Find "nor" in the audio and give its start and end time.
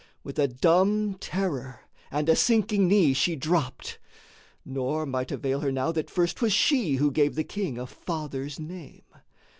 4.65-5.05